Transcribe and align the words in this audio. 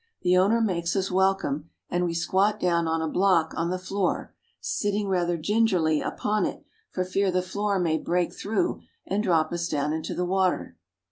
The 0.23 0.35
owner 0.35 0.61
makes 0.61 0.95
us 0.95 1.11
welcome, 1.11 1.69
and 1.87 2.05
we 2.05 2.15
squat 2.15 2.59
down 2.59 2.87
on 2.87 3.03
a 3.03 3.07
block 3.07 3.53
on 3.55 3.69
the 3.69 3.77
floor, 3.77 4.33
sitting 4.59 5.07
rather 5.07 5.37
gingerly 5.37 6.01
upon 6.01 6.43
it 6.47 6.65
for 6.89 7.05
fear 7.05 7.29
the 7.29 7.43
floor 7.43 7.77
may 7.77 7.99
break 7.99 8.33
through 8.33 8.81
and 9.05 9.21
drop 9.21 9.53
us 9.53 9.67
down 9.67 9.93
into 9.93 10.15
the 10.15 10.25
water. 10.25 10.75